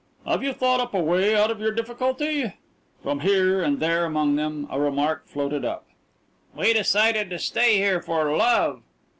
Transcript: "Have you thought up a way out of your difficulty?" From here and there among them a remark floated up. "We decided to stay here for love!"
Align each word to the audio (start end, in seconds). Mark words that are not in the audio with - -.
"Have 0.25 0.41
you 0.41 0.51
thought 0.51 0.79
up 0.79 0.95
a 0.95 0.99
way 0.99 1.35
out 1.35 1.51
of 1.51 1.59
your 1.59 1.69
difficulty?" 1.71 2.53
From 3.03 3.19
here 3.19 3.61
and 3.61 3.79
there 3.79 4.03
among 4.03 4.35
them 4.35 4.67
a 4.71 4.79
remark 4.79 5.27
floated 5.27 5.63
up. 5.63 5.85
"We 6.55 6.73
decided 6.73 7.29
to 7.29 7.37
stay 7.37 7.75
here 7.77 8.01
for 8.01 8.35
love!" 8.35 8.81